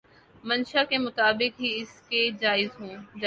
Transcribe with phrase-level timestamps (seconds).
[0.43, 2.95] منشاء کے مطابق ہی اس کے جائزے ہوں۔